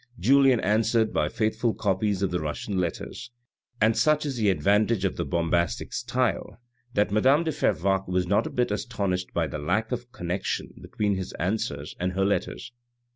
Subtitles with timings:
[0.17, 3.29] Julien answered by faithful copies of the Russian letters;
[3.79, 6.59] and such is the advantage of the bombastic style
[6.95, 10.73] that madame de Fervaques was not a bit astonished by the lack of connec tion
[10.81, 12.71] between his answers and her letters.